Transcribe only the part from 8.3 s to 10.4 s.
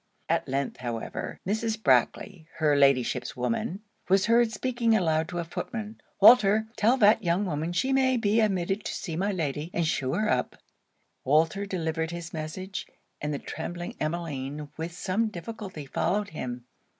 admitted to see my Lady, and shew her